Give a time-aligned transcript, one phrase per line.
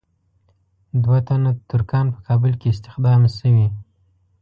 [1.03, 3.67] دوه تنه ترکان په کابل کې استخدام شوي.